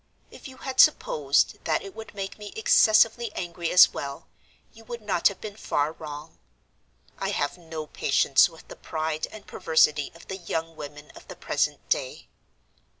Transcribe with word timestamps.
If 0.31 0.47
you 0.47 0.57
had 0.57 0.79
supposed 0.79 1.63
that 1.65 1.83
it 1.83 1.93
would 1.93 2.15
make 2.15 2.39
me 2.39 2.51
excessively 2.55 3.31
angry 3.35 3.69
as 3.69 3.93
well, 3.93 4.25
you 4.73 4.83
would 4.85 5.03
not 5.03 5.27
have 5.27 5.39
been 5.39 5.55
far 5.55 5.91
wrong. 5.91 6.39
I 7.19 7.29
have 7.29 7.55
no 7.55 7.85
patience 7.85 8.49
with 8.49 8.67
the 8.67 8.75
pride 8.75 9.27
and 9.29 9.45
perversity 9.45 10.11
of 10.15 10.27
the 10.27 10.37
young 10.37 10.75
women 10.75 11.11
of 11.15 11.27
the 11.27 11.35
present 11.35 11.87
day. 11.89 12.29